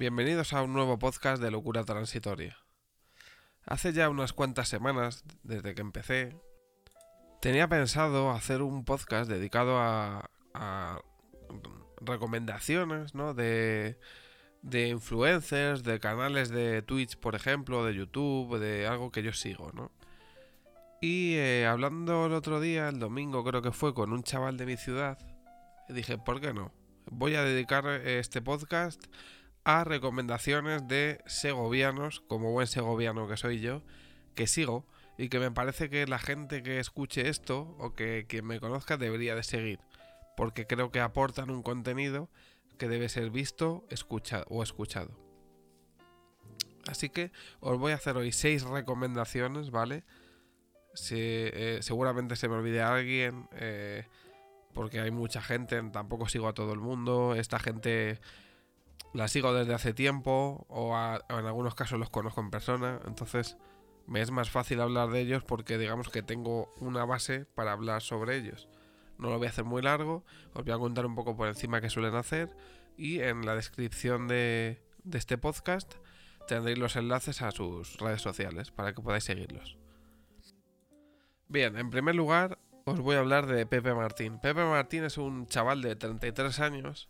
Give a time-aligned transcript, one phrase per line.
[0.00, 2.56] Bienvenidos a un nuevo podcast de Locura Transitoria.
[3.66, 6.34] Hace ya unas cuantas semanas, desde que empecé,
[7.42, 10.30] tenía pensado hacer un podcast dedicado a,
[12.00, 13.34] recomendaciones, ¿no?
[13.34, 13.98] De,
[14.62, 19.70] de influencers, de canales de Twitch, por ejemplo, de YouTube, de algo que yo sigo,
[19.74, 19.92] ¿no?
[21.02, 24.64] Y eh, hablando el otro día, el domingo creo que fue, con un chaval de
[24.64, 25.18] mi ciudad,
[25.90, 26.72] dije, ¿por qué no?
[27.04, 29.04] Voy a dedicar este podcast
[29.84, 33.82] recomendaciones de segovianos, como buen segoviano que soy yo,
[34.34, 34.86] que sigo
[35.18, 38.96] y que me parece que la gente que escuche esto o que quien me conozca
[38.96, 39.80] debería de seguir,
[40.36, 42.28] porque creo que aportan un contenido
[42.78, 43.84] que debe ser visto
[44.48, 45.16] o escuchado.
[46.88, 50.04] Así que os voy a hacer hoy seis recomendaciones, ¿vale?
[51.10, 54.06] Eh, seguramente se me olvide alguien, eh,
[54.72, 58.20] porque hay mucha gente, tampoco sigo a todo el mundo, esta gente
[59.12, 60.96] la sigo desde hace tiempo o,
[61.28, 63.56] en algunos casos los conozco en persona, entonces
[64.06, 68.02] me es más fácil hablar de ellos porque digamos que tengo una base para hablar
[68.02, 68.68] sobre ellos.
[69.18, 71.80] No lo voy a hacer muy largo, os voy a contar un poco por encima
[71.80, 72.56] qué suelen hacer
[72.96, 75.94] y en la descripción de, de este podcast
[76.46, 79.76] tendréis los enlaces a sus redes sociales para que podáis seguirlos.
[81.48, 84.38] Bien, en primer lugar os voy a hablar de Pepe Martín.
[84.40, 87.08] Pepe Martín es un chaval de 33 años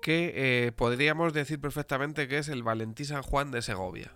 [0.00, 4.12] que eh, podríamos decir perfectamente que es el Valentí San Juan de Segovia.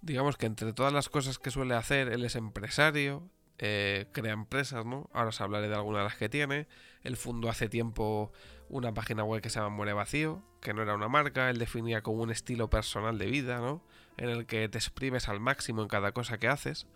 [0.00, 4.84] Digamos que entre todas las cosas que suele hacer, él es empresario, eh, crea empresas,
[4.84, 5.08] ¿no?
[5.12, 6.68] Ahora os hablaré de algunas de las que tiene.
[7.02, 8.32] Él fundó hace tiempo
[8.68, 12.02] una página web que se llama Muere Vacío, que no era una marca, él definía
[12.02, 13.82] como un estilo personal de vida, ¿no?
[14.16, 16.86] En el que te exprimes al máximo en cada cosa que haces.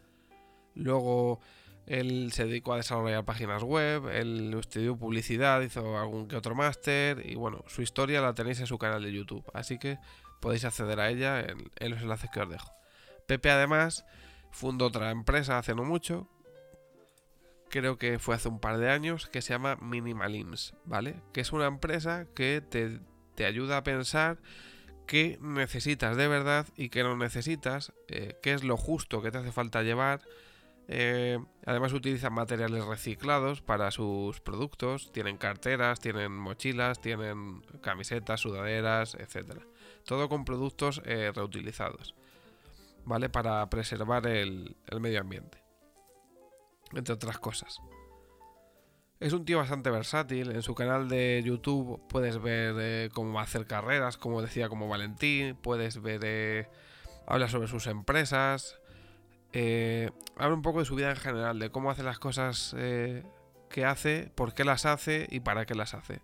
[0.74, 1.40] Luego
[1.86, 7.24] él se dedicó a desarrollar páginas web, él estudió publicidad, hizo algún que otro máster
[7.26, 9.98] y bueno, su historia la tenéis en su canal de YouTube, así que
[10.40, 12.72] podéis acceder a ella en, los enlaces que os dejo.
[13.26, 14.04] Pepe además
[14.50, 16.28] fundó otra empresa hace no mucho,
[17.70, 21.22] creo que fue hace un par de años, que se llama Minimalims, ¿vale?
[21.32, 23.00] Que es una empresa que te,
[23.44, 24.38] ayuda a pensar
[25.06, 29.38] qué necesitas de verdad y qué no necesitas, eh, qué es lo justo que te
[29.38, 30.20] hace falta llevar,
[30.92, 39.14] eh, además utilizan materiales reciclados para sus productos, tienen carteras, tienen mochilas, tienen camisetas, sudaderas,
[39.14, 39.60] etc.
[40.04, 42.16] Todo con productos eh, reutilizados,
[43.04, 43.28] ¿vale?
[43.28, 45.62] Para preservar el, medio ambiente,
[46.92, 47.78] entre otras cosas.
[49.20, 50.50] Es un tío bastante versátil.
[50.50, 55.54] En su canal de YouTube puedes ver eh, cómo hacer carreras, como decía, Valentín.
[55.54, 56.68] Puedes ver.
[57.28, 58.79] habla sobre sus empresas.
[59.52, 63.24] Eh, habla un poco de su vida en general, de cómo hace las cosas eh,
[63.68, 66.20] que hace, por qué las hace y para qué las hace.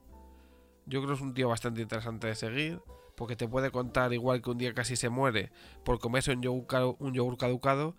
[0.86, 2.80] Yo creo que es un tío bastante interesante de seguir,
[3.16, 5.50] porque te puede contar igual que un día casi se muere
[5.84, 7.96] por comerse un yogur, un caducado,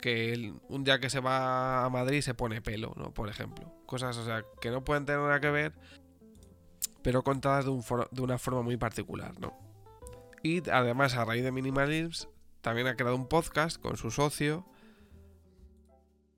[0.00, 3.12] que un día que se va a Madrid se pone pelo, ¿no?
[3.12, 3.72] Por ejemplo.
[3.86, 5.72] Cosas, o sea, que no pueden tener nada que ver,
[7.02, 7.72] pero contadas de,
[8.12, 9.58] de una forma muy particular, ¿no?
[10.42, 12.28] Y además, a raíz de Minimalism,
[12.68, 14.66] también ha creado un podcast con su socio.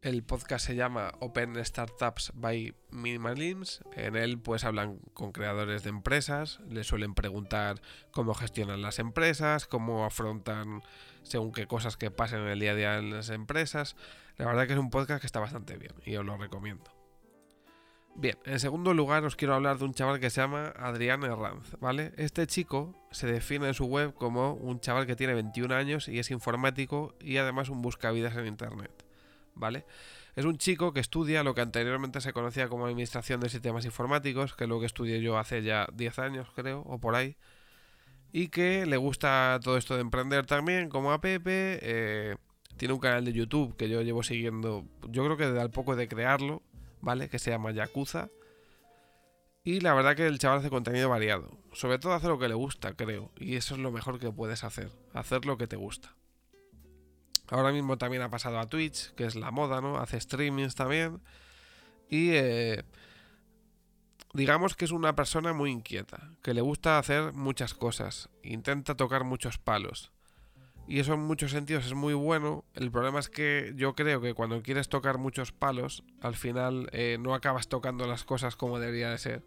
[0.00, 3.82] El podcast se llama Open Startups by Minimalims.
[3.96, 7.82] En él pues hablan con creadores de empresas, les suelen preguntar
[8.12, 10.82] cómo gestionan las empresas, cómo afrontan
[11.24, 13.96] según qué cosas que pasen en el día a día en las empresas.
[14.36, 17.00] La verdad que es un podcast que está bastante bien y os lo recomiendo.
[18.16, 21.76] Bien, en segundo lugar os quiero hablar de un chaval que se llama Adrián Herranz,
[21.81, 22.12] ¿vale?
[22.16, 26.19] Este chico se define en su web como un chaval que tiene 21 años y
[26.19, 28.93] es informático y además un buscavidas en internet,
[29.55, 29.87] ¿vale?
[30.37, 34.55] Es un chico que estudia lo que anteriormente se conocía como Administración de Sistemas Informáticos,
[34.55, 37.37] que es lo que estudié yo hace ya 10 años, creo, o por ahí,
[38.32, 41.79] y que le gusta todo esto de emprender también, como a Pepe.
[41.82, 42.37] Eh,
[42.76, 45.96] tiene un canal de YouTube que yo llevo siguiendo, yo creo que desde al poco
[45.96, 46.62] de crearlo,
[47.00, 47.29] ¿vale?
[47.29, 48.29] Que se llama Yakuza.
[49.62, 51.58] Y la verdad que el chaval hace contenido variado.
[51.73, 53.31] Sobre todo hace lo que le gusta, creo.
[53.37, 54.91] Y eso es lo mejor que puedes hacer.
[55.12, 56.14] Hacer lo que te gusta.
[57.49, 59.99] Ahora mismo también ha pasado a Twitch, que es la moda, ¿no?
[59.99, 61.20] Hace streamings también.
[62.08, 62.85] Y eh,
[64.32, 68.29] digamos que es una persona muy inquieta, que le gusta hacer muchas cosas.
[68.43, 70.12] Intenta tocar muchos palos.
[70.90, 72.64] Y eso en muchos sentidos es muy bueno.
[72.75, 77.16] El problema es que yo creo que cuando quieres tocar muchos palos, al final eh,
[77.20, 79.44] no acabas tocando las cosas como debería de ser.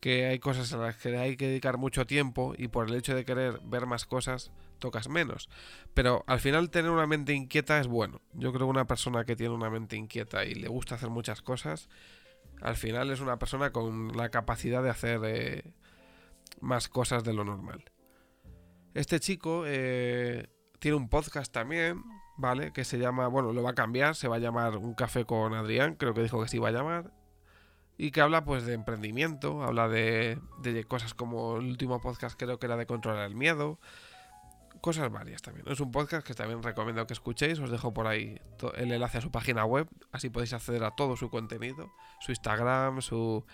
[0.00, 3.14] Que hay cosas a las que hay que dedicar mucho tiempo y por el hecho
[3.14, 5.50] de querer ver más cosas, tocas menos.
[5.92, 8.22] Pero al final tener una mente inquieta es bueno.
[8.32, 11.42] Yo creo que una persona que tiene una mente inquieta y le gusta hacer muchas
[11.42, 11.90] cosas,
[12.62, 15.20] al final es una persona con la capacidad de hacer...
[15.22, 15.64] Eh,
[16.60, 17.84] más cosas de lo normal.
[18.96, 20.48] Este chico eh,
[20.78, 22.02] tiene un podcast también,
[22.38, 22.72] ¿vale?
[22.72, 25.52] Que se llama, bueno, lo va a cambiar, se va a llamar Un café con
[25.52, 27.12] Adrián, creo que dijo que se iba a llamar.
[27.98, 32.58] Y que habla pues de emprendimiento, habla de, de cosas como el último podcast creo
[32.58, 33.78] que era de controlar el miedo,
[34.80, 35.66] cosas varias también.
[35.68, 38.40] Es un podcast que también recomiendo que escuchéis, os dejo por ahí
[38.76, 43.02] el enlace a su página web, así podéis acceder a todo su contenido, su Instagram,
[43.02, 43.44] su,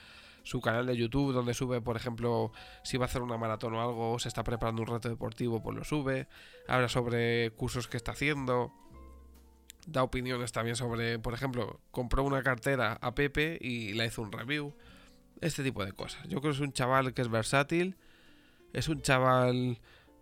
[0.42, 2.52] su canal de YouTube donde sube, por ejemplo,
[2.82, 5.62] si va a hacer una maratón o algo, o se está preparando un reto deportivo,
[5.62, 6.28] pues lo sube.
[6.68, 8.72] Habla sobre cursos que está haciendo.
[9.86, 14.32] Da opiniones también sobre, por ejemplo, compró una cartera a Pepe y la hizo un
[14.32, 14.74] review.
[15.40, 16.22] Este tipo de cosas.
[16.28, 17.96] Yo creo que es un chaval que es versátil.
[18.72, 19.80] Es un chaval,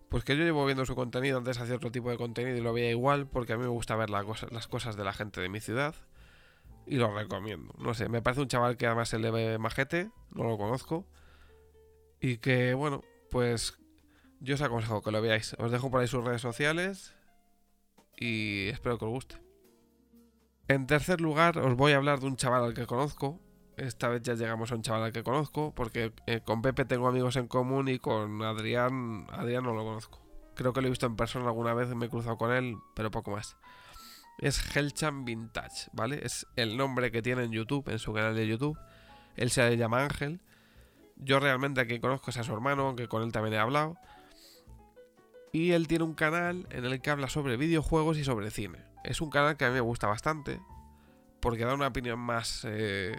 [0.08, 1.38] pues que yo llevo viendo su contenido.
[1.38, 3.96] Antes hacía otro tipo de contenido y lo veía igual porque a mí me gusta
[3.96, 5.94] ver las cosas de la gente de mi ciudad
[6.86, 7.72] y lo recomiendo.
[7.78, 11.06] No sé, me parece un chaval que además se le ve majete, no lo conozco.
[12.20, 13.78] Y que, bueno, pues
[14.40, 15.54] yo os aconsejo que lo veáis.
[15.58, 17.14] Os dejo por ahí sus redes sociales
[18.16, 19.42] y espero que os guste.
[20.68, 23.40] En tercer lugar, os voy a hablar de un chaval al que conozco.
[23.76, 27.08] Esta vez ya llegamos a un chaval al que conozco, porque eh, con Pepe tengo
[27.08, 30.20] amigos en común y con Adrián, Adrián no lo conozco.
[30.54, 33.10] Creo que lo he visto en persona alguna vez, me he cruzado con él, pero
[33.10, 33.56] poco más
[34.40, 36.20] es Helchan Vintage, ¿vale?
[36.24, 38.78] Es el nombre que tiene en YouTube, en su canal de YouTube.
[39.36, 40.40] Él se llama Ángel.
[41.16, 43.96] Yo realmente a quien conozco es a su hermano, aunque con él también he hablado.
[45.52, 48.78] Y él tiene un canal en el que habla sobre videojuegos y sobre cine.
[49.04, 50.60] Es un canal que a mí me gusta bastante,
[51.40, 53.18] porque da una opinión más eh,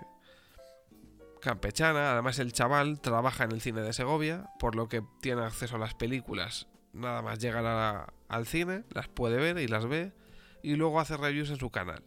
[1.39, 2.13] campechana.
[2.13, 5.79] Además, el chaval trabaja en el cine de Segovia, por lo que tiene acceso a
[5.79, 6.67] las películas.
[6.93, 10.13] Nada más llegar al cine, las puede ver y las ve
[10.63, 12.03] y luego hace reviews en su canal.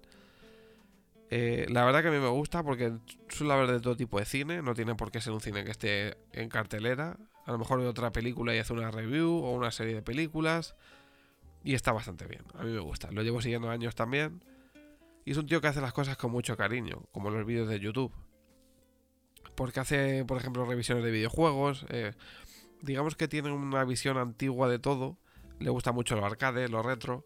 [1.30, 2.92] Eh, la verdad que a mí me gusta porque
[3.28, 5.70] suele haber de todo tipo de cine, no tiene por qué ser un cine que
[5.70, 7.16] esté en cartelera.
[7.46, 10.76] A lo mejor ve otra película y hace una review o una serie de películas.
[11.62, 13.10] Y está bastante bien, a mí me gusta.
[13.10, 14.44] Lo llevo siguiendo años también.
[15.24, 17.80] Y es un tío que hace las cosas con mucho cariño, como los vídeos de
[17.80, 18.12] YouTube.
[19.54, 21.86] Porque hace, por ejemplo, revisiones de videojuegos.
[21.88, 22.12] Eh,
[22.82, 25.16] digamos que tiene una visión antigua de todo.
[25.58, 27.24] Le gusta mucho lo arcade, lo retro.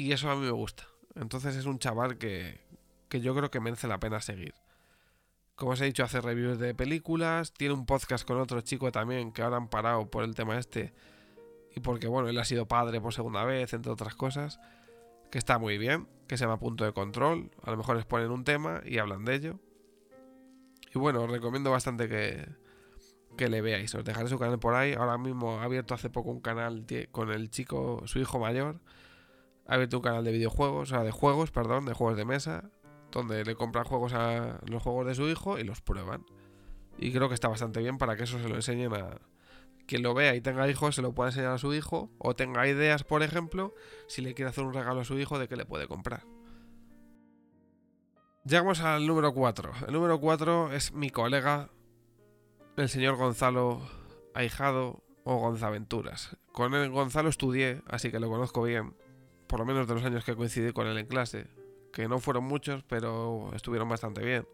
[0.00, 0.84] Y eso a mí me gusta.
[1.14, 2.58] Entonces es un chaval que,
[3.10, 4.54] que yo creo que merece la pena seguir.
[5.56, 7.52] Como os he dicho, hace reviews de películas.
[7.52, 10.94] Tiene un podcast con otro chico también que ahora han parado por el tema este.
[11.76, 14.58] Y porque, bueno, él ha sido padre por segunda vez, entre otras cosas.
[15.30, 16.08] Que está muy bien.
[16.26, 17.50] Que se llama Punto de Control.
[17.62, 19.60] A lo mejor les ponen un tema y hablan de ello.
[20.94, 22.48] Y bueno, os recomiendo bastante que,
[23.36, 23.94] que le veáis.
[23.94, 24.94] Os dejaré su canal por ahí.
[24.94, 28.80] Ahora mismo ha abierto hace poco un canal con el chico, su hijo mayor
[29.70, 32.70] abierto un canal de videojuegos, o sea, de juegos, perdón, de juegos de mesa,
[33.12, 36.26] donde le compran juegos a los juegos de su hijo y los prueban.
[36.98, 39.20] Y creo que está bastante bien para que eso se lo enseñen a
[39.86, 42.66] quien lo vea y tenga hijos, se lo pueda enseñar a su hijo, o tenga
[42.66, 43.74] ideas, por ejemplo,
[44.08, 46.24] si le quiere hacer un regalo a su hijo de que le puede comprar.
[48.44, 49.72] Llegamos al número 4.
[49.86, 51.70] El número 4 es mi colega,
[52.76, 53.82] el señor Gonzalo
[54.34, 56.36] Ahijado o Gonzaventuras.
[56.52, 58.94] Con el Gonzalo estudié, así que lo conozco bien
[59.50, 61.48] por lo menos de los años que coincidí con él en clase,
[61.92, 64.46] que no fueron muchos, pero estuvieron bastante bien.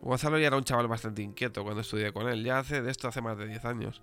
[0.00, 3.06] Gonzalo ya era un chaval bastante inquieto cuando estudié con él, ya hace de esto
[3.06, 4.00] hace más de 10 años.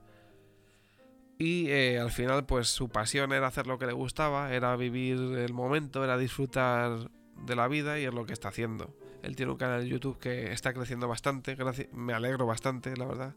[1.39, 5.17] Y eh, al final, pues su pasión era hacer lo que le gustaba, era vivir
[5.17, 7.09] el momento, era disfrutar
[7.47, 8.93] de la vida y es lo que está haciendo.
[9.23, 11.57] Él tiene un canal de YouTube que está creciendo bastante,
[11.93, 13.35] me alegro bastante, la verdad,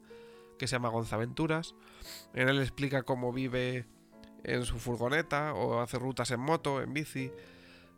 [0.59, 1.75] que se llama Gonzaventuras.
[2.35, 3.87] En él explica cómo vive
[4.45, 7.31] en su furgoneta o hace rutas en moto, en bici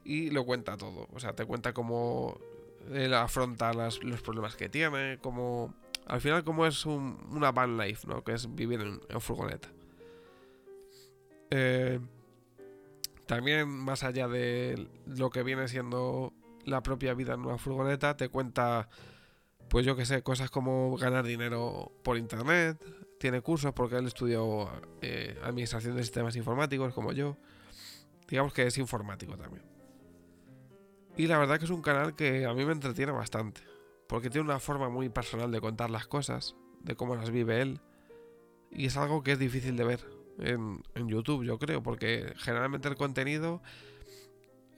[0.04, 1.08] y lo cuenta todo.
[1.12, 2.38] O sea, te cuenta cómo
[2.92, 5.74] él afronta los problemas que tiene, como
[6.06, 8.24] al final cómo es una van life, ¿no?
[8.24, 9.68] Que es vivir en, furgoneta.
[11.50, 12.00] Eh,
[13.26, 16.32] también más allá de lo que viene siendo
[16.64, 18.88] la propia vida en una furgoneta, te cuenta,
[19.68, 22.78] pues yo que sé, cosas como ganar dinero por internet,
[23.22, 24.68] tiene cursos porque él estudió
[25.00, 27.36] eh, administración de sistemas informáticos como yo.
[28.28, 29.62] Digamos que es informático también.
[31.16, 33.60] Y la verdad que es un canal que a mí me entretiene bastante.
[34.08, 37.80] Porque tiene una forma muy personal de contar las cosas, de cómo las vive él.
[38.72, 40.00] Y es algo que es difícil de ver
[40.40, 43.62] en, YouTube, yo creo, porque generalmente el contenido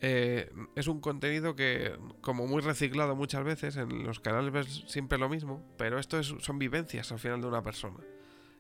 [0.03, 5.17] eh, es un contenido que, como muy reciclado muchas veces, en los canales ves siempre
[5.17, 8.01] lo mismo, pero esto es, son vivencias al final de una persona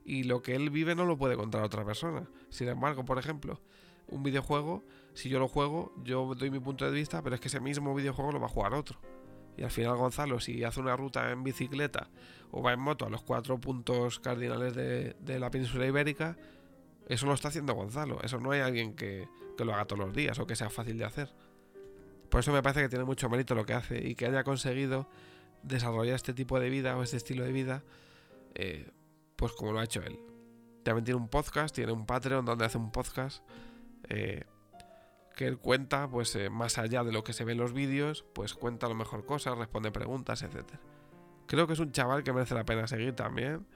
[0.05, 2.29] y lo que él vive no lo puede contar a otra persona.
[2.51, 3.61] Sin embargo, por ejemplo,
[4.09, 4.85] un videojuego,
[5.15, 7.95] si yo lo juego, yo doy mi punto de vista, pero es que ese mismo
[7.95, 8.99] videojuego lo va a jugar otro.
[9.57, 12.11] Y al final Gonzalo, si hace una ruta en bicicleta
[12.51, 16.37] o va en moto a los cuatro puntos cardinales de, la península ibérica,
[17.09, 18.21] eso lo está haciendo Gonzalo.
[18.23, 20.99] Eso no hay alguien que, que, lo haga todos los días o que sea fácil
[20.99, 21.31] de hacer.
[22.29, 25.09] Por eso me parece que tiene mucho mérito lo que hace y que haya conseguido
[25.63, 27.85] desarrollar este tipo de vida o este estilo de vida,
[28.55, 28.91] eh,
[29.37, 30.19] pues como lo ha hecho él.
[30.83, 33.43] También tiene un podcast, tiene un Patreon donde hace un podcast
[34.09, 34.45] eh,
[35.35, 38.25] que él cuenta, pues eh, más allá de lo que se ve en los vídeos,
[38.35, 40.65] pues cuenta lo mejor cosas, responde preguntas, etc.
[41.47, 43.67] Creo que es un chaval que merece la pena seguir también.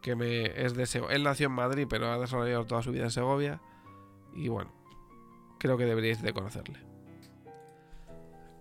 [0.00, 3.10] Que me es de Él nació en Madrid, pero ha desarrollado toda su vida en
[3.10, 3.60] Segovia.
[4.34, 4.72] Y bueno,
[5.58, 6.91] creo que deberíais de conocerle.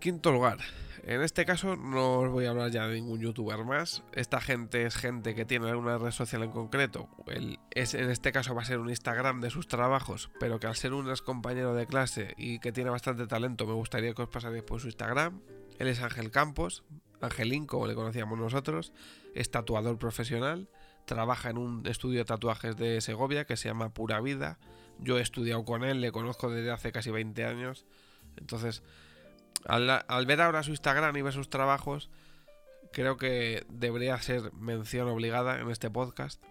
[0.01, 0.58] Quinto lugar,
[1.03, 4.01] en este caso no os voy a hablar ya de ningún youtuber más.
[4.13, 7.08] Esta gente es gente que tiene alguna red social en concreto.
[7.70, 10.75] es, en este caso va a ser un Instagram de sus trabajos, pero que al
[10.75, 14.29] ser un ex compañero de clase y que tiene bastante talento, me gustaría que os
[14.29, 15.39] pasarais por su Instagram.
[15.77, 16.84] Él es Ángel Campos,
[17.22, 18.93] Angelín, como le conocíamos nosotros.
[19.36, 20.67] Es tatuador profesional.
[21.05, 24.58] Trabaja en un estudio de tatuajes de Segovia que se llama Pura Vida.
[24.98, 27.86] Yo he estudiado con él, le conozco desde hace casi 20 años.
[28.36, 28.81] Entonces,
[29.65, 32.10] al, ver ahora su Instagram y ver sus trabajos,
[32.91, 36.44] creo que debería ser mención obligada en este podcast.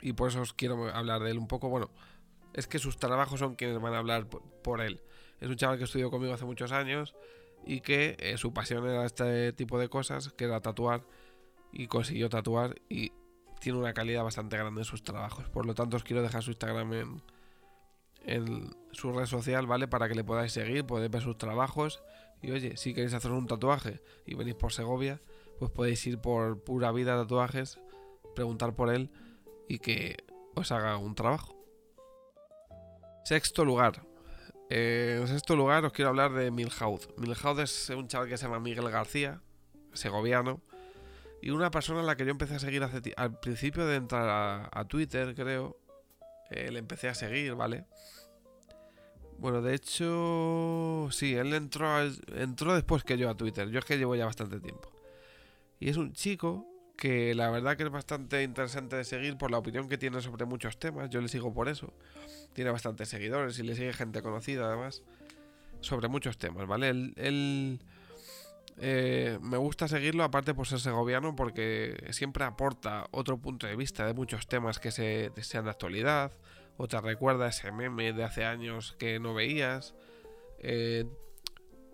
[0.00, 1.68] Y por eso os quiero hablar de él un poco.
[1.68, 1.90] Bueno,
[2.54, 5.02] es que sus trabajos son quienes van a hablar por él.
[5.40, 7.14] Es un chaval que estudió conmigo hace muchos años
[7.64, 11.02] y que eh, su pasión era este tipo de cosas, que era tatuar
[11.72, 13.12] y consiguió tatuar y
[13.60, 15.48] tiene una calidad bastante grande en sus trabajos.
[15.48, 17.22] Por lo tanto, os quiero dejar su Instagram en,
[18.24, 19.88] en su red social, ¿vale?
[19.88, 22.02] Para que le podáis seguir, podéis ver sus trabajos.
[22.42, 25.20] Y oye, si queréis hacer un tatuaje y venís por Segovia,
[25.58, 27.78] pues podéis ir por Pura Vida Tatuajes,
[28.34, 29.10] preguntar por él
[29.68, 30.16] y que
[30.54, 31.56] os haga un trabajo.
[33.24, 34.06] Sexto lugar.
[34.70, 37.00] Eh, en sexto lugar os quiero hablar de Milhaud.
[37.16, 39.42] Milhaud es un chaval que se llama Miguel García,
[39.92, 40.62] segoviano,
[41.42, 42.82] y una persona a la que yo empecé a seguir
[43.16, 45.79] al principio de entrar a Twitter, creo,
[46.50, 47.84] le empecé a seguir, ¿vale?
[49.38, 51.86] Bueno, de hecho, sí, él entró,
[52.36, 53.70] entró después que yo a Twitter.
[53.70, 54.92] Yo es que llevo ya bastante tiempo.
[55.78, 56.66] Y es un chico
[57.00, 60.44] que la verdad que es bastante interesante de seguir por la opinión que tiene sobre
[60.44, 61.08] muchos temas.
[61.08, 61.94] Yo le sigo por eso.
[62.52, 65.02] Tiene bastantes seguidores y le sigue gente conocida además
[65.80, 66.90] sobre muchos temas, ¿vale?
[66.90, 67.80] Él,
[68.82, 74.06] eh, me gusta seguirlo aparte por ser segoviano porque siempre aporta otro punto de vista
[74.06, 76.32] de muchos temas que se, sean de actualidad
[76.78, 79.94] o te recuerda ese meme de hace años que no veías.
[80.60, 81.04] Eh,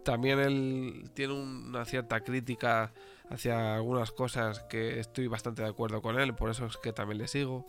[0.04, 2.92] también él tiene una cierta crítica
[3.30, 7.18] hacia algunas cosas que estoy bastante de acuerdo con él, por eso es que también
[7.18, 7.66] le sigo.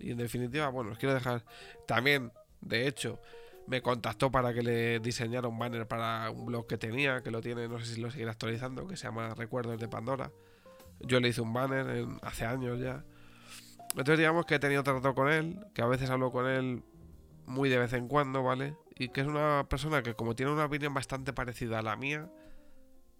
[0.00, 1.44] Y en definitiva, bueno, os quiero dejar
[1.86, 3.20] también, de hecho,
[3.66, 7.40] me contactó para que le diseñara un banner para un blog que tenía, que lo
[7.40, 10.30] tiene, no sé si lo seguirá actualizando, que se llama Recuerdos de Pandora.
[11.00, 13.04] Yo le hice un banner hace años ya.
[13.90, 16.82] Entonces digamos que he tenido trato con él, que a veces hablo con él
[17.46, 18.76] muy de vez en cuando, ¿vale?
[18.96, 22.30] Y que es una persona que como tiene una opinión bastante parecida a la mía,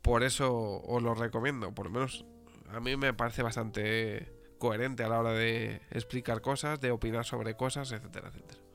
[0.03, 1.75] por eso os lo recomiendo.
[1.75, 2.25] Por lo menos
[2.71, 7.57] a mí me parece bastante coherente a la hora de explicar cosas, de opinar sobre
[7.57, 8.66] cosas, etcétera, etcétera.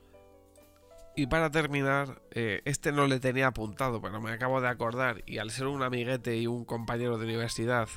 [1.14, 5.38] Y para terminar, eh, este no le tenía apuntado, pero me acabo de acordar y
[5.38, 7.88] al ser un amiguete y un compañero de universidad,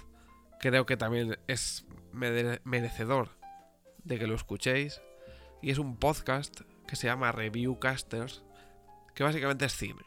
[0.59, 3.29] creo que también es merecedor
[4.03, 5.01] de que lo escuchéis.
[5.61, 8.43] Y es un podcast que se llama Reviewcasters,
[9.15, 10.01] que básicamente es cine.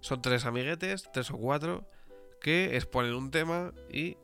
[0.00, 1.84] Son tres amiguetes, tres o cuatro,
[2.40, 4.18] que exponen un tema y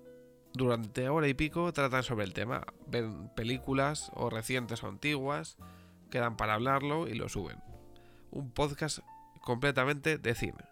[0.55, 2.65] durante hora y pico tratan sobre el tema.
[2.87, 5.57] Ven películas o recientes o antiguas,
[6.09, 7.72] quedan para hablarlo y lo suben
[8.33, 9.01] un podcast
[9.41, 10.65] completamente de cine.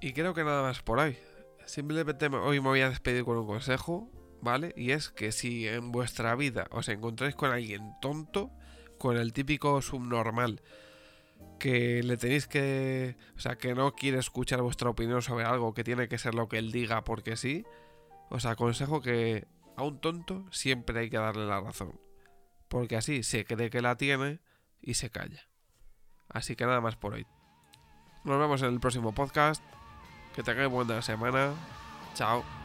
[0.00, 1.18] Y creo que nada más por ahí.
[1.66, 4.72] Simplemente hoy me voy a despedir con un consejo, ¿vale?
[4.76, 8.50] Y es que si en vuestra vida os encontráis con alguien tonto,
[8.98, 10.62] con el típico subnormal,
[11.58, 13.16] que le tenéis que...
[13.36, 16.48] O sea, que no quiere escuchar vuestra opinión sobre algo, que tiene que ser lo
[16.48, 17.64] que él diga porque sí,
[18.28, 22.00] os aconsejo que a un tonto siempre hay que darle la razón.
[22.68, 24.40] Porque así se cree que la tiene
[24.80, 25.51] y se calla.
[26.32, 27.26] Así que nada más por hoy.
[28.24, 29.62] Nos vemos en el próximo podcast.
[30.34, 31.52] Que tengáis buena semana.
[32.14, 32.61] Chao.